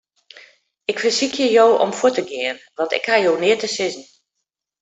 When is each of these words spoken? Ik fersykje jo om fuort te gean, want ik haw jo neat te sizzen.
Ik 0.93 0.99
fersykje 1.03 1.47
jo 1.57 1.65
om 1.83 1.91
fuort 1.99 2.13
te 2.17 2.23
gean, 2.29 2.57
want 2.77 2.91
ik 2.97 3.05
haw 3.09 3.21
jo 3.25 3.31
neat 3.41 3.59
te 3.61 3.67
sizzen. 3.75 4.05